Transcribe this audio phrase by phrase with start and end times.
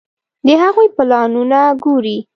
[0.45, 2.17] د هغوی پلانونه ګوري.